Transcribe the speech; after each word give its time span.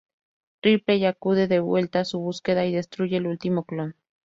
Ripley 0.63 1.05
acude 1.05 1.47
de 1.47 1.59
vuelta 1.59 1.99
a 1.99 2.05
su 2.05 2.17
búsqueda 2.17 2.65
y 2.65 2.71
destruye 2.73 3.17
el 3.17 3.27
ultimo 3.27 3.65
clon. 3.65 3.95